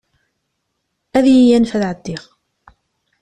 Ad 1.17 1.25
iyi-yanef 1.27 1.71
ad 1.73 1.83
ɛeddiɣ. 1.89 2.23